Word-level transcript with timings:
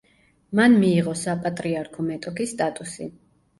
მან 0.59 0.77
მიიღო 0.83 1.13
საპატრიარქო 1.25 2.07
მეტოქის 2.09 2.57
სტატუსი. 2.57 3.11